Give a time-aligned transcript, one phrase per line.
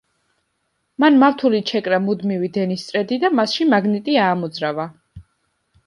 [1.03, 4.93] მან მავთულით შეკრა მუდმივი დენის წრედი და მასში მაგნიტი აამოძრავა.